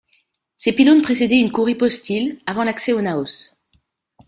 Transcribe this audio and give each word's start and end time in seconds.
Ces 0.55 0.73
pylônes 0.73 1.03
précédaient 1.03 1.37
une 1.37 1.51
cour 1.51 1.69
hypostyle, 1.69 2.39
avant 2.47 2.63
l’accès 2.63 2.91
au 2.91 3.03
naos. 3.03 3.55